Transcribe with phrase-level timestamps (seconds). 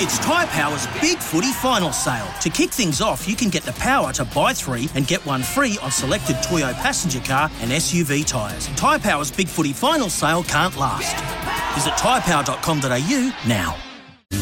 [0.00, 2.28] It's Tyre Power's Big Footy Final Sale.
[2.42, 5.42] To kick things off, you can get the power to buy three and get one
[5.42, 8.68] free on selected Toyo passenger car and SUV tyres.
[8.76, 11.16] Tyre Power's Big Footy Final Sale can't last.
[11.74, 13.74] Visit tyrepower.com.au now.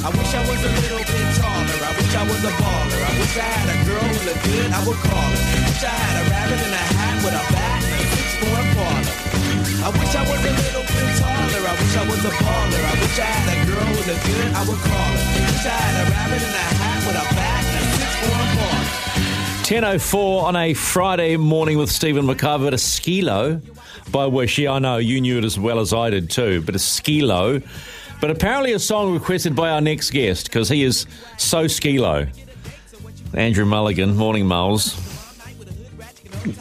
[0.04, 1.84] I wish I was a little bit taller.
[1.88, 3.00] I wish I was a baller.
[3.00, 4.06] I wish I had a girl
[4.44, 5.40] good, I would call her.
[5.64, 9.35] Wish I had a rabbit in a hat with a bat and a six-foot parlor.
[9.86, 11.62] I wish I was a little bit taller.
[11.62, 12.82] I wish I was a baller.
[12.82, 15.46] I wish I had a girl who looked good, I would call her.
[15.46, 18.48] Wish I had a rabbit in a hat with a bat and a six-foot
[19.78, 19.98] parlor.
[20.00, 23.60] 10.04 on a Friday morning with Stephen McIvor at a Skee-Lo
[24.10, 24.58] by Wish.
[24.58, 27.62] Yeah, I know, you knew it as well as I did too, but a Skee-Lo.
[28.20, 31.06] But apparently a song requested by our next guest because he is
[31.36, 32.26] so Skee-Lo.
[33.34, 34.96] Andrew Mulligan, morning, Moles.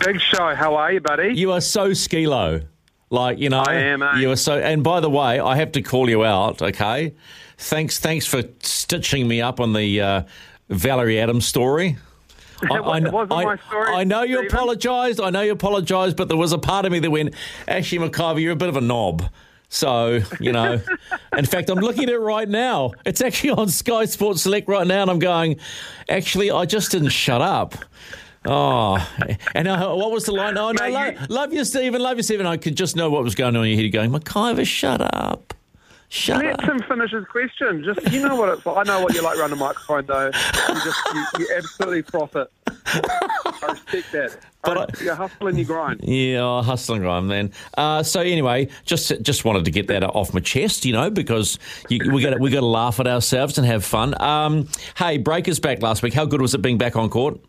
[0.06, 0.54] Big show.
[0.54, 1.34] How are you, buddy?
[1.34, 2.62] You are so Skee-Lo.
[3.10, 4.18] Like, you know, I am, eh?
[4.18, 4.58] you are so.
[4.58, 7.14] And by the way, I have to call you out, okay?
[7.58, 10.24] Thanks, thanks for stitching me up on the uh,
[10.70, 11.98] Valerie Adams story.
[12.64, 15.20] It wasn't my story, I know you apologised.
[15.20, 17.36] I know you apologised, but there was a part of me that went,
[17.68, 19.30] actually, McIvor, you're a bit of a knob.
[19.68, 20.82] So, you know,
[21.38, 22.92] in fact, I'm looking at it right now.
[23.06, 25.60] It's actually on Sky Sports Select right now, and I'm going,
[26.08, 27.76] actually, I just didn't shut up.
[28.46, 28.98] Oh,
[29.54, 30.58] and uh, what was the line?
[30.58, 32.46] Oh, no, lo- love you, Stephen, love you, Stephen.
[32.46, 35.54] I could just know what was going on in your head going, McIvor, shut up.
[36.08, 36.70] Shut Let up.
[36.70, 37.84] him finish his question.
[37.84, 38.78] Just you know what it's like.
[38.78, 40.28] I know what you like around the microphone, though.
[40.28, 42.48] You just you, you absolutely profit.
[42.68, 44.38] I respect that.
[44.64, 46.02] But I, I- you hustle and you grind.
[46.04, 47.52] Yeah, hustling grind, man.
[47.76, 51.58] Uh, so anyway, just just wanted to get that off my chest, you know, because
[51.90, 54.20] you, we got we got to laugh at ourselves and have fun.
[54.22, 56.14] Um, hey, Breakers back last week.
[56.14, 57.40] How good was it being back on court?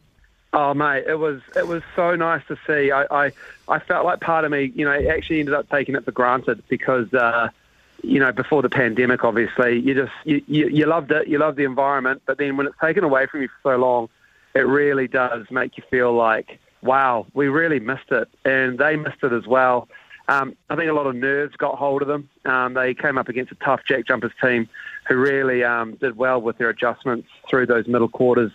[0.53, 2.91] Oh mate, it was it was so nice to see.
[2.91, 3.33] I, I
[3.69, 6.63] I felt like part of me, you know, actually ended up taking it for granted
[6.69, 7.51] because uh,
[8.03, 11.59] you know before the pandemic, obviously, you just you, you you loved it, you loved
[11.59, 14.09] the environment, but then when it's taken away from you for so long,
[14.55, 19.23] it really does make you feel like wow, we really missed it, and they missed
[19.23, 19.89] it as well.
[20.29, 22.29] Um, I think a lot of nerves got hold of them.
[22.45, 24.69] Um, they came up against a tough Jack Jumpers team
[25.09, 28.53] who really um, did well with their adjustments through those middle quarters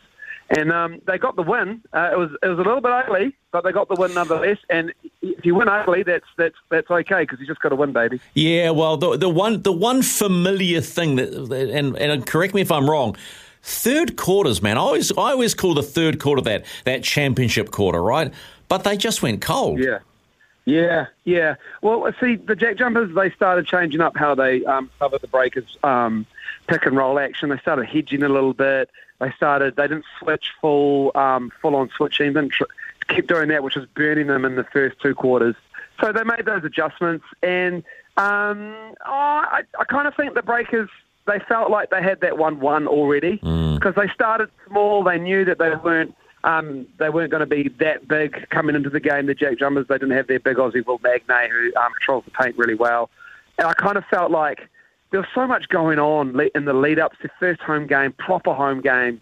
[0.51, 1.81] and um, they got the win.
[1.94, 4.57] Uh, it was it was a little bit ugly, but they got the win nonetheless.
[4.69, 7.94] And if you win ugly, that's that's that's okay because you just got to win,
[7.94, 8.19] baby.
[8.34, 11.31] Yeah, well, the the one the one familiar thing that,
[11.73, 13.16] and and correct me if I'm wrong.
[13.63, 14.78] Third quarters, man.
[14.78, 18.33] I always I always call the third quarter that that championship quarter, right?
[18.68, 19.79] But they just went cold.
[19.79, 20.00] Yeah.
[20.71, 21.55] Yeah, yeah.
[21.81, 25.77] Well, see, the Jack Jumpers, they started changing up how they um, cover the breakers
[25.83, 26.25] um,
[26.67, 27.49] pick and roll action.
[27.49, 28.89] They started hedging a little bit.
[29.19, 32.31] They started, they didn't switch full, um, full on switching.
[32.33, 32.63] Didn't tr-
[33.09, 35.55] keep doing that, which was burning them in the first two quarters.
[35.99, 37.25] So they made those adjustments.
[37.43, 37.83] And
[38.15, 38.73] um,
[39.05, 40.89] oh, I, I kind of think the breakers,
[41.27, 43.35] they felt like they had that 1 1 already
[43.75, 45.03] because they started small.
[45.03, 48.90] They knew that they weren't um, they weren't going to be that big coming into
[48.90, 49.28] the game.
[49.28, 52.31] The Jack Jumpers, they didn't have their big Aussie Will Magnay who um, controls the
[52.31, 53.09] paint really well.
[53.57, 54.68] And I kind of felt like
[55.12, 58.13] there was so much going on in the lead up to the first home game,
[58.13, 59.22] proper home game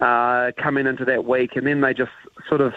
[0.00, 2.12] uh, coming into that week, and then they just
[2.48, 2.74] sort of,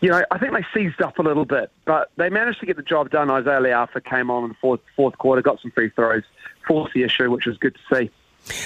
[0.00, 2.76] you know, I think they seized up a little bit, but they managed to get
[2.76, 3.28] the job done.
[3.28, 6.24] Izayah Le'afa came on in the fourth, fourth quarter, got some free throws,
[6.66, 8.10] forced the issue, which was good to see.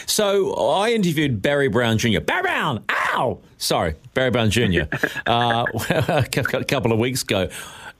[0.06, 2.20] So I interviewed Barry Brown Jr.
[2.20, 3.38] Barry Brown, ow!
[3.58, 4.82] Sorry, Barry Brown Jr.
[5.26, 7.48] uh, a couple of weeks ago.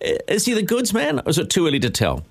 [0.01, 2.25] Is he the goods man, or is it too early to tell?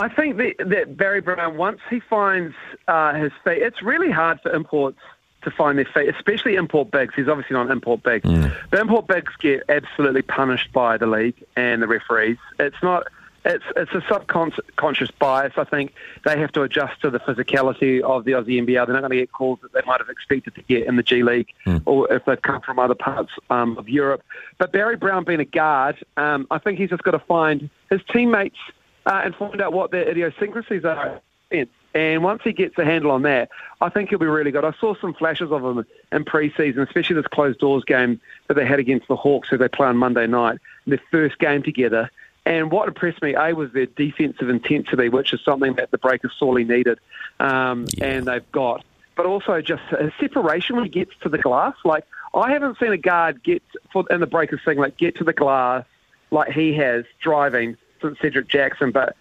[0.00, 2.54] I think that, that Barry Brown, once he finds
[2.88, 4.98] uh, his feet, it's really hard for imports
[5.42, 7.14] to find their feet, especially import bigs.
[7.14, 8.22] He's obviously not an import big.
[8.22, 12.38] The import bigs get absolutely punished by the league and the referees.
[12.58, 13.08] It's not.
[13.44, 15.54] It's it's a subconscious bias.
[15.56, 15.94] I think
[16.24, 18.86] they have to adjust to the physicality of the Aussie NBL.
[18.86, 21.02] They're not going to get calls that they might have expected to get in the
[21.02, 21.48] G League,
[21.84, 24.22] or if they've come from other parts um, of Europe.
[24.58, 28.00] But Barry Brown being a guard, um, I think he's just got to find his
[28.12, 28.58] teammates
[29.06, 31.20] uh, and find out what their idiosyncrasies are.
[31.50, 33.50] And And once he gets a handle on that,
[33.80, 34.64] I think he'll be really good.
[34.64, 38.64] I saw some flashes of him in pre-season, especially this closed doors game that they
[38.64, 42.10] had against the Hawks, who they play on Monday night, their first game together.
[42.44, 46.32] And what impressed me, A, was their defensive intensity, which is something that the Breakers
[46.38, 46.98] sorely needed,
[47.38, 48.06] um, yeah.
[48.06, 48.84] and they've got.
[49.14, 51.74] But also just a separation when he gets to the glass.
[51.84, 52.04] Like
[52.34, 53.62] I haven't seen a guard get
[53.92, 55.84] for in the Breakers thing like get to the glass
[56.30, 58.90] like he has driving since Cedric Jackson.
[58.90, 59.16] But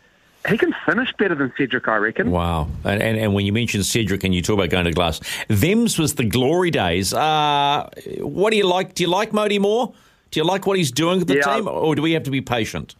[0.50, 2.32] he can finish better than Cedric, I reckon.
[2.32, 2.70] Wow.
[2.84, 6.00] And, and, and, when you mention Cedric and you talk about going to glass, them's
[6.00, 7.14] was the glory days.
[7.14, 7.88] Uh,
[8.20, 8.96] what do you like?
[8.96, 9.94] Do you like Mody more?
[10.32, 11.56] Do you like what he's doing with the yeah.
[11.56, 12.96] team, or do we have to be patient?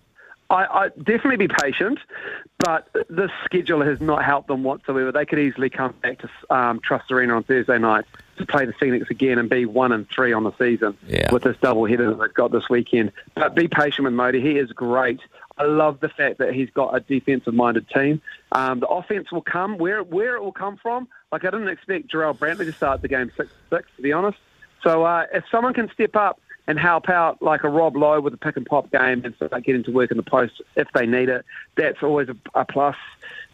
[0.52, 1.98] I, I definitely be patient,
[2.60, 5.12] but this schedule has not helped them whatsoever.
[5.12, 8.04] They could easily come back to um, Trust Arena on Thursday night
[8.38, 11.32] to play the Phoenix again and be one and three on the season yeah.
[11.32, 13.14] with this double header that they've got this weekend.
[13.34, 14.42] But be patient with Mody.
[14.42, 15.22] He is great.
[15.58, 18.22] I love the fact that he's got a defensive-minded team.
[18.52, 21.08] Um, the offense will come where where it will come from.
[21.32, 24.38] Like I didn't expect Jarrell Brantley to start the game six six to be honest.
[24.84, 28.34] So uh, if someone can step up and help out like a Rob Loe with
[28.34, 31.06] a pick and pop game and start getting to work in the post if they
[31.06, 32.96] need it, that's always a, a plus.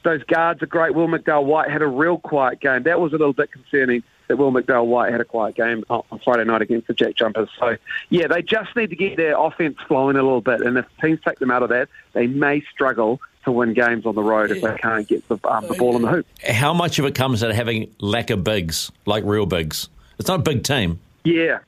[0.04, 0.94] Those guards are great.
[0.94, 2.84] Will McDowell White had a real quiet game.
[2.84, 6.04] That was a little bit concerning that Will McDowell White had a quiet game on
[6.24, 7.50] Friday night against the Jack Jumpers.
[7.60, 7.78] So,
[8.10, 10.62] yeah, they just need to get their offense flowing a little bit.
[10.62, 14.16] And if teams take them out of that, they may struggle to win games on
[14.16, 16.28] the road if they can't get the, um, the ball in the hoop.
[16.48, 19.88] How much of it comes out of having lack of bigs, like real bigs?
[20.20, 21.00] It's not a big team.
[21.24, 21.60] Yeah.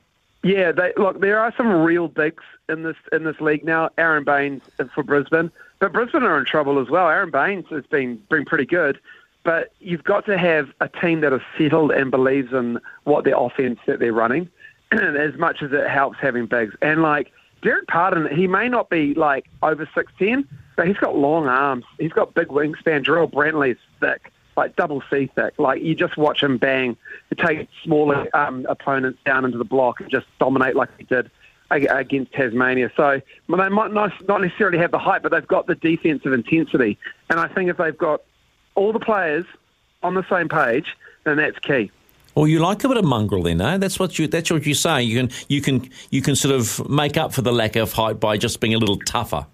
[0.44, 3.90] Yeah, they, look, there are some real bigs in this in this league now.
[3.98, 4.62] Aron Baynes
[4.96, 7.10] for Brisbane, but Brisbane are in trouble as well.
[7.10, 9.00] Aron Baynes has been been pretty good,
[9.44, 13.38] but you've got to have a team that is settled and believes in what their
[13.38, 14.50] offense that they're running,
[14.92, 16.74] as much as it helps having bigs.
[16.82, 20.48] And like Dererk Pardon, he may not be like over six ten,
[20.78, 21.84] but he's got long arms.
[22.00, 23.04] He's got big wingspan.
[23.04, 25.58] Jarrell Brantley's thick, like double C thick.
[25.58, 26.98] Like you just watch him bang,
[27.38, 31.32] take smaller um, opponents down into the block and just dominate like he did
[31.72, 32.92] against Tasmania.
[32.98, 34.12] So they might not,
[34.42, 36.98] necessarily have the height, but they've got the defensive intensity.
[37.30, 38.22] And I think if they've got
[38.76, 39.46] all the players
[40.04, 40.88] on the same page,
[41.24, 41.92] then that's key.
[42.36, 43.78] Well, you like a bit of mongrel, then, eh?
[43.78, 44.28] That's what you.
[44.28, 45.04] That's what you say.
[45.04, 48.20] You can, you can, you can sort of make up for the lack of height
[48.20, 49.46] by just being a little tougher.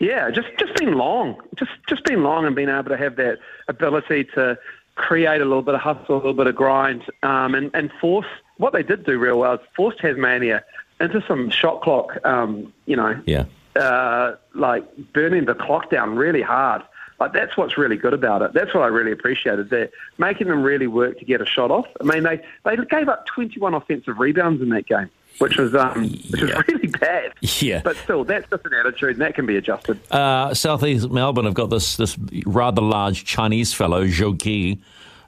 [0.00, 3.38] Yeah, just just being long, just just being long, and being able to have that
[3.68, 4.58] ability to
[4.94, 8.26] create a little bit of hustle, a little bit of grind, um, and and force.
[8.56, 10.64] What they did do real well is force Tasmania
[11.00, 12.16] into some shot clock.
[12.24, 13.44] Um, you know, yeah,
[13.76, 16.82] uh, like burning the clock down really hard.
[17.20, 18.54] Like that's what's really good about it.
[18.54, 19.68] That's what I really appreciated.
[19.68, 21.86] They're making them really work to get a shot off.
[22.00, 26.10] I mean, they they gave up 21 offensive rebounds in that game, which was um,
[26.30, 27.32] which was really bad.
[27.60, 29.98] Yeah, but still, that's just an attitude, and that can be adjusted.
[30.10, 32.16] Uh, Southeast Melbourne have got this this
[32.46, 34.78] rather large Chinese fellow, Zhou.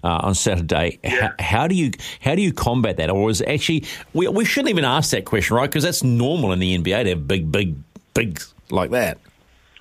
[0.05, 0.99] Uh, on Saturday.
[1.05, 1.11] Yeah.
[1.39, 3.09] How, how, do you how do you combat that?
[3.09, 5.71] Or is actually we we shouldn't even ask that question, right?
[5.71, 7.77] Because that's normal in the NBA to have big, big,
[8.13, 9.19] big like that.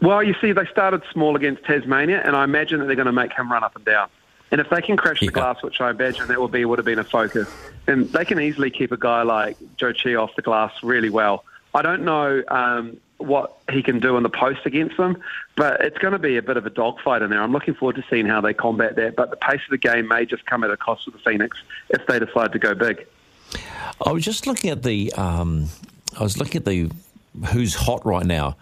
[0.02, 3.12] Well, you see, they started small against Tasmania, and I imagine that they're going to
[3.12, 4.10] make him run up and down.
[4.52, 5.28] And if they can crash yeah.
[5.28, 7.48] the glass, which I imagine that will be would have been a focus,
[7.86, 11.46] then they can easily keep a guy like Zhou Qi off the glass really well.
[11.74, 15.22] I don't know um, what he can do in the post against them,
[15.56, 17.42] but it's going to be a bit of a dogfight in there.
[17.42, 19.16] I'm looking forward to seeing how they combat that.
[19.16, 21.58] But the pace of the game may just come at a cost of the Phoenix
[21.90, 23.06] if they decide to go big.
[24.06, 25.14] I was just looking at the.
[25.14, 25.68] Um,
[26.20, 26.92] I was looking at the
[27.52, 28.58] who's hot right now.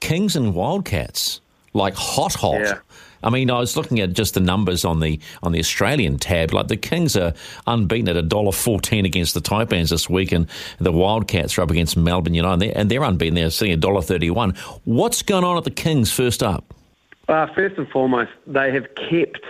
[0.00, 1.40] Kings and Wildcats,
[1.72, 2.60] like hot, hot.
[2.60, 2.78] Yeah.
[3.22, 6.52] I mean, I was looking at just the numbers on the on the Australian tab.
[6.52, 7.34] Like the Kings are
[7.66, 10.46] unbeaten at a dollar fourteen against the Taipans this week, and
[10.78, 13.34] the Wildcats are up against Melbourne United, and they're, and they're unbeaten.
[13.34, 14.54] They're sitting a dollar thirty one.
[14.84, 16.12] What's going on at the Kings?
[16.12, 16.74] First up,
[17.28, 19.44] uh, first and foremost, they have kept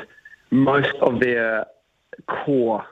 [0.51, 1.67] most of their
[2.27, 2.85] core.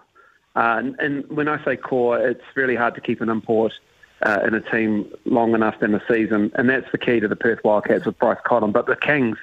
[0.56, 3.72] Uh, and, and when I say core, it's really hard to keep an import
[4.24, 7.36] uh, in a team long enough in the season, and that's the key to the
[7.36, 8.72] Perth Wildcats with Bryce Cotton.
[8.72, 9.38] But the Kings,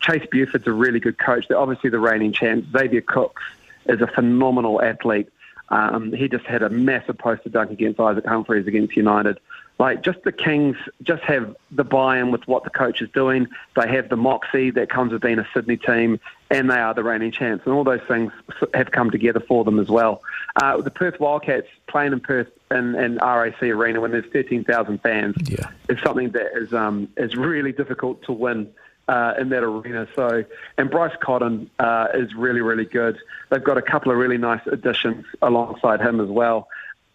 [0.00, 1.48] Chase Buford's a really good coach.
[1.48, 2.68] They're obviously the reigning champs.
[2.72, 3.42] Xavier Cooks
[3.86, 5.28] is a phenomenal athlete.
[5.68, 9.38] Um, he just had a massive poster dunk against Isaac Humphries against United.
[9.78, 13.48] Like just the Kings just have the buy-in with what the coach is doing.
[13.74, 16.20] They have the moxie that comes with being a Sydney team,
[16.50, 17.64] and they are the reigning champs.
[17.66, 18.32] And all those things
[18.74, 20.22] have come together for them as well.
[20.62, 25.36] Uh, the Perth Wildcats playing in Perth in, in RAC Arena when there's 13,000 fans
[25.44, 25.70] yeah.
[25.88, 28.72] is something that is um, is really difficult to win.
[29.08, 30.06] Uh, in that arena.
[30.14, 30.44] So,
[30.78, 33.18] and Bryce Cotton uh, is really, really good.
[33.50, 36.68] They've got a couple of really nice additions alongside him as well.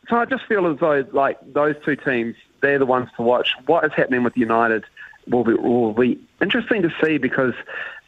[0.09, 3.55] So I just feel as though like those two teams, they're the ones to watch.
[3.67, 4.83] What is happening with United
[5.29, 7.53] will be will be interesting to see because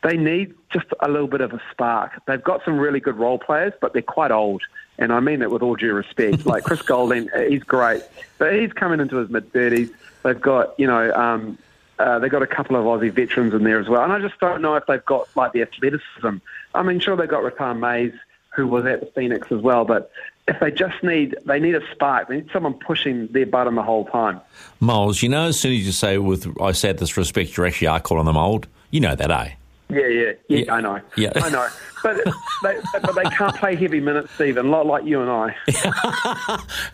[0.03, 2.11] they need just a little bit of a spark.
[2.25, 4.61] They've got some really good role players, but they're quite old,
[4.97, 6.45] and I mean that with all due respect.
[6.45, 8.03] like Chris Goulding, he's great,
[8.37, 9.91] but he's coming into his mid thirties.
[10.23, 11.13] They've got you know.
[11.13, 11.57] Um,
[11.97, 14.39] uh, they've got a couple of Aussie veterans in there as well, and I just
[14.39, 16.37] don't know if they've got like the athleticism.
[16.73, 18.13] I mean, sure they've got Rathan-Mayes,
[18.55, 20.09] who was at the Phoenix as well, but
[20.49, 23.83] if they just need they need a spark, they need someone pushing their button the
[23.83, 24.41] whole time.
[24.79, 27.87] Moles, you know, as soon as you say with I say this respect, you actually
[27.87, 28.67] are calling them old.
[28.91, 29.51] You know that, eh?
[29.89, 30.57] Yeah, yeah, yeah.
[30.59, 30.73] yeah.
[30.73, 31.01] I know.
[31.15, 31.31] Yeah.
[31.35, 31.67] I know.
[32.03, 32.23] But
[32.63, 34.69] they, but they can't play heavy minutes, Stephen.
[34.69, 35.55] Not like you and I.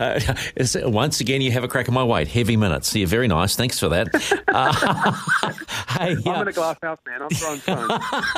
[0.00, 2.28] uh, once again, you have a crack at my weight.
[2.28, 2.94] Heavy minutes.
[2.94, 3.54] You're very nice.
[3.54, 4.08] Thanks for that.
[4.48, 5.12] Uh,
[5.98, 7.22] hey, I'm in a glass house, man.
[7.22, 7.92] I'm throwing stones.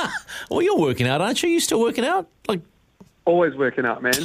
[0.49, 1.49] well, you're working out, aren't you?
[1.49, 2.27] You still working out?
[2.47, 2.61] Like
[3.29, 4.15] Always working out, man.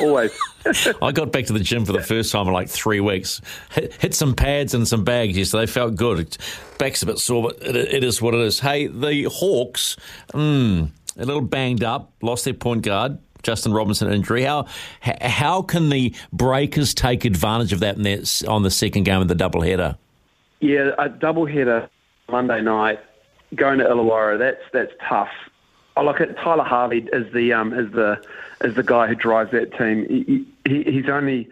[0.00, 0.32] Always.
[1.02, 3.42] I got back to the gym for the first time in like three weeks.
[3.72, 5.66] Hit, hit some pads and some bags yesterday.
[5.66, 6.38] They felt good.
[6.78, 8.58] Back's a bit sore, but it, it is what it is.
[8.58, 9.98] Hey, the Hawks,
[10.32, 13.18] mm, a little banged up, lost their point guard.
[13.42, 14.44] Justin Robinson injury.
[14.44, 14.64] How
[15.02, 19.36] how can the Breakers take advantage of that their, on the second game of the
[19.36, 19.98] doubleheader?
[20.60, 21.90] Yeah, a doubleheader
[22.30, 23.00] Monday night
[23.54, 24.38] going to Illawarra.
[24.38, 25.28] That's that's tough.
[25.96, 28.22] I look at Tyler Harvey as the um, as the
[28.60, 30.06] as the guy who drives that team.
[30.08, 31.48] He, he, he's only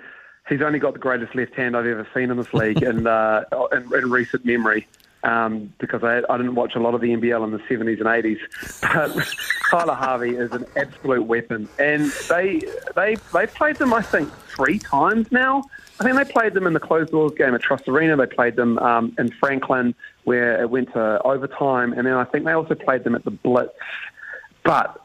[0.48, 3.44] he's only got the greatest left hand I've ever seen in this league, and uh,
[3.72, 4.86] in, in recent memory.
[5.22, 8.06] Um, because I, I didn't watch a lot of the NBL in the 70s and
[8.06, 8.38] 80s.
[8.92, 9.26] But
[9.70, 12.60] Tyler Harvey is an absolute weapon, and they
[12.94, 15.64] they they played them I think three times now.
[15.98, 18.16] I think they played them in the closed doors game at Trust Arena.
[18.16, 22.44] They played them um, in Franklin, where it went to overtime, and then I think
[22.44, 23.72] they also played them at the Blitz
[24.64, 25.00] but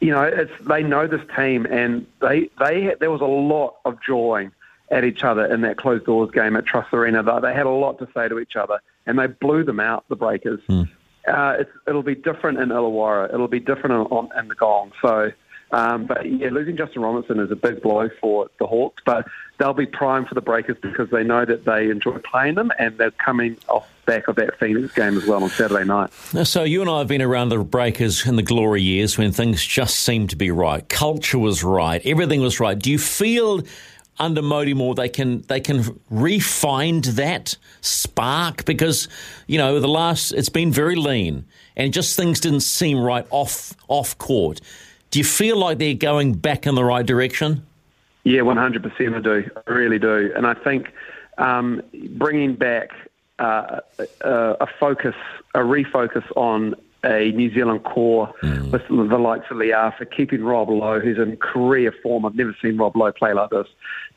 [0.00, 4.00] you know, it's they know this team, and they they there was a lot of
[4.02, 4.52] jawing
[4.90, 7.22] at each other in that closed doors game at Trust Arena.
[7.40, 10.04] They had a lot to say to each other, and they blew them out.
[10.08, 10.60] The Breakers.
[10.68, 10.88] Mm.
[11.28, 13.32] Uh, it'll be different in Illawarra.
[13.32, 14.90] It'll be different in, on, in the Gong.
[15.02, 15.30] So
[15.72, 19.26] um, but yeah, losing Justin Robinson is a big blow for the Hawks, but
[19.58, 22.98] they'll be primed for the Breakers because they know that they enjoy playing them and
[22.98, 26.12] they're coming off back of that Phoenix game as well on Saturday night.
[26.44, 29.64] So you and I have been around the Breakers in the glory years when things
[29.64, 30.88] just seemed to be right.
[30.88, 32.04] Culture was right.
[32.04, 32.76] Everything was right.
[32.76, 33.62] Do you feel
[34.18, 39.08] under Mody Maor they can they can refine that spark because
[39.46, 43.74] you know the last it's been very lean and just things didn't seem right off
[43.88, 44.60] off court.
[45.10, 47.66] Do you feel like they're going back in the right direction?
[48.24, 49.50] Yeah, 100% I do.
[49.66, 50.32] I really do.
[50.36, 50.92] And I think
[51.38, 52.90] um, bringing back
[53.38, 55.14] uh, a, a, focus,
[55.54, 58.70] a refocus on a New Zealand core mm.
[58.70, 62.26] with the likes of Le'afa, keeping Rob Loe, who's in career form.
[62.26, 63.66] I've never seen Rob Loe play like this.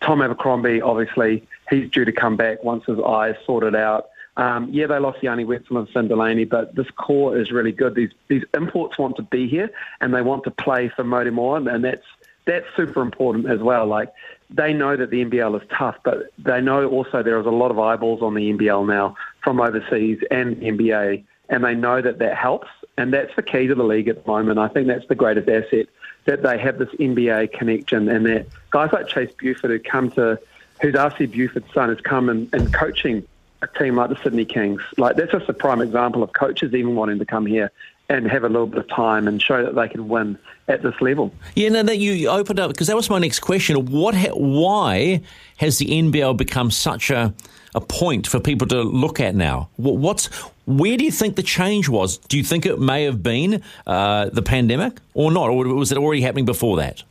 [0.02, 4.10] Tom Abercrombie, obviously, he's due to come back once his eyes sorted out.
[4.36, 7.94] Um, yeah, they lost Yanni Wetzell and Finn Delany, but this core is really good.
[7.94, 9.70] These these imports want to be here
[10.02, 12.06] and they want to play for Maor, and that's
[12.46, 13.86] that's super important as well.
[13.86, 14.12] Like
[14.50, 17.72] they know that the NBL is tough, but they know also there is a lot
[17.72, 22.36] of eyeballs on the NBL now from overseas and NBA, and they know that that
[22.36, 24.58] helps, and that's the key to the league at the moment.
[24.58, 25.88] I think that's the greatest asset
[26.26, 30.40] that they have this NBA connection, and that guys like Chase Buford who come to,
[30.82, 33.28] who's RC Buford's son, has come and, and coaching
[33.64, 34.82] a team like the Sydney Kings.
[34.98, 37.72] Like that's just a prime example of coaches even wanting to come here
[38.10, 40.94] and have a little bit of time and show that they can win at this
[41.02, 41.34] level.
[41.56, 43.86] Yeah, no, that you opened up because that was my next question.
[43.86, 45.22] What, why
[45.58, 47.34] has the NBL become such a
[47.76, 49.70] a point for people to look at now?
[49.78, 50.28] What's
[50.66, 52.18] where do you think the change was?
[52.18, 55.98] Do you think it may have been uh, the pandemic or not, or was it
[55.98, 57.04] already happening before that?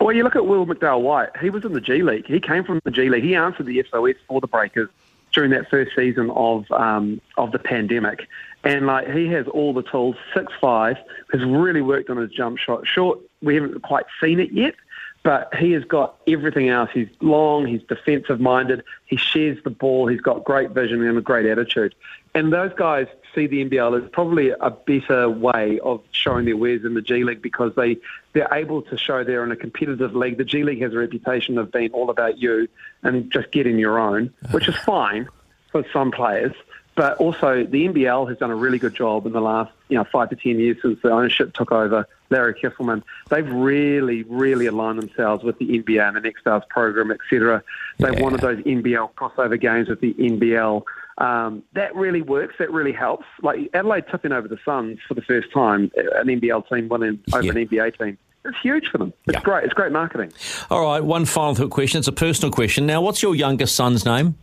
[0.00, 1.30] Well, you look at Will McDowell White.
[1.40, 2.26] He was in the G League.
[2.26, 3.24] He came from the G League.
[3.24, 4.88] He answered the SOS for the Breakers
[5.34, 8.28] during that first season of um, of the pandemic.
[8.62, 10.96] And like he has all the tools, six five,
[11.32, 12.86] has really worked on his jump shot.
[12.86, 14.74] Short, we haven't quite seen it yet,
[15.22, 16.90] but he has got everything else.
[16.92, 21.20] He's long, he's defensive minded, he shares the ball, he's got great vision and a
[21.20, 21.94] great attitude.
[22.34, 26.84] And those guys see the NBL as probably a better way of showing their wares
[26.84, 27.96] in the G League because they,
[28.34, 30.36] they're able to show they're in a competitive league.
[30.36, 32.68] The G League has a reputation of being all about you
[33.02, 35.28] and just getting your own, which is fine
[35.70, 36.52] for some players.
[36.96, 40.04] But also, the NBL has done a really good job in the last, you know,
[40.04, 42.06] five to ten years since the ownership took over.
[42.30, 47.10] Larry Kestelman, they've really, really aligned themselves with the NBA and the Next Stars program,
[47.10, 47.62] etc.
[47.98, 48.22] They've yeah.
[48.22, 50.82] wanted those NBL crossover games with the NBL.
[51.18, 52.54] Um, that really works.
[52.58, 53.26] That really helps.
[53.42, 57.44] Like Adelaide tipping over the Suns for the first time, an NBL team winning over
[57.44, 57.52] yeah.
[57.52, 58.18] an NBA team.
[58.44, 59.12] It's huge for them.
[59.26, 59.40] It's yeah.
[59.40, 59.64] great.
[59.64, 60.32] It's great marketing.
[60.70, 61.02] All right.
[61.02, 61.98] One final question.
[61.98, 62.86] It's a personal question.
[62.86, 64.36] Now, what's your youngest son's name?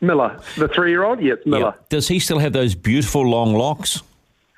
[0.00, 1.20] Miller, the three-year-old.
[1.20, 1.74] Yeah, it's Miller.
[1.76, 1.84] Yeah.
[1.90, 4.02] Does he still have those beautiful long locks?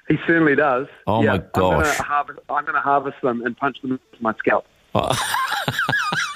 [0.08, 0.86] He certainly does.
[1.06, 2.00] Oh, my gosh.
[2.08, 4.66] I'm I'm gonna harvest them and punch them into my scalp.
[4.94, 5.16] Oh.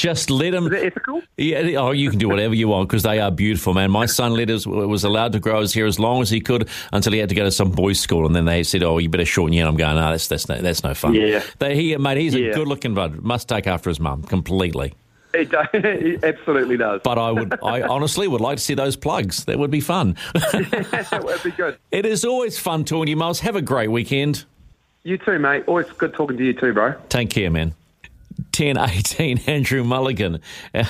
[0.00, 0.66] Just let him.
[0.66, 1.22] Is it ethical?
[1.36, 3.90] Yeah, oh, you can do whatever you want because they are beautiful, man.
[3.90, 6.70] My son let us, was allowed to grow his hair as long as he could
[6.90, 9.10] until he had to go to some boys' school, and then they said, "Oh, you
[9.10, 11.42] better shorten your hair." I'm going, "No, that's that's no, that's no fun." Yeah.
[11.58, 13.20] they, he, mate, he's a good-looking bud.
[13.20, 14.94] Must take after his mum completely.
[15.36, 17.02] He, do- he absolutely does.
[17.04, 19.44] But I would, I honestly would like to see those plugs.
[19.44, 20.16] That would be fun.
[20.34, 21.76] that would be good.
[21.90, 23.40] it is always fun talking to you, Miles.
[23.40, 24.44] Have a great weekend.
[25.02, 25.64] You too, mate.
[25.66, 26.94] Always good talking to you too, bro.
[27.08, 27.74] Take care, man.
[28.52, 30.40] 10 18, Andrew Mulligan,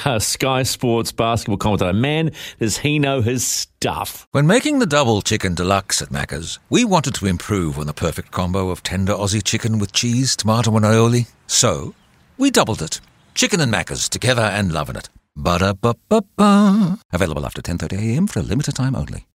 [0.04, 1.92] our Sky Sports basketball commentator.
[1.92, 4.26] Man, does he know his stuff.
[4.32, 8.30] When making the double chicken deluxe at Macca's, we wanted to improve on the perfect
[8.30, 11.28] combo of tender Aussie chicken with cheese, tomato, and aioli.
[11.46, 11.94] So,
[12.36, 13.00] we doubled it.
[13.34, 15.08] Chicken and Macca's together and loving it.
[15.36, 16.98] Ba-da-ba-ba-ba.
[17.12, 19.26] Available after 10.30am for a limited time only.